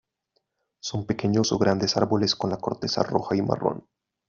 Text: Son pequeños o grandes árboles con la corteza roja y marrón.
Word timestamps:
Son 0.79 1.05
pequeños 1.05 1.51
o 1.51 1.59
grandes 1.59 1.95
árboles 1.95 2.35
con 2.35 2.49
la 2.49 2.57
corteza 2.57 3.03
roja 3.03 3.35
y 3.35 3.43
marrón. 3.43 3.85